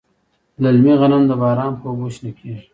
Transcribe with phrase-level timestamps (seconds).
[0.63, 2.63] للمي غنم د باران په اوبو شنه کیږي.